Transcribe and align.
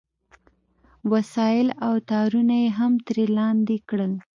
وسایل 1.11 1.67
او 1.85 1.93
تارونه 2.09 2.55
یې 2.63 2.69
هم 2.79 2.93
ترې 3.05 3.25
لاندې 3.37 3.77
کړل 3.89 4.13